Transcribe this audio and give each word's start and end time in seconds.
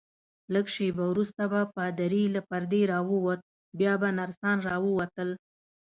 لږ 0.53 0.65
شیبه 0.75 1.03
وروسته 1.07 1.41
به 1.51 1.61
پادري 1.75 2.23
له 2.35 2.41
پردې 2.49 2.81
راووت، 2.91 3.39
بیا 3.79 3.93
به 4.01 4.09
نرسان 4.19 4.57
راووتل. 4.67 5.29